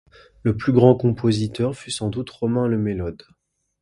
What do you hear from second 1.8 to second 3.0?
sans doute Romain le